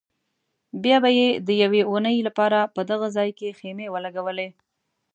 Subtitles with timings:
[0.83, 4.49] بیا به یې د یوې اونۍ لپاره په دغه ځای کې خیمې ولګولې.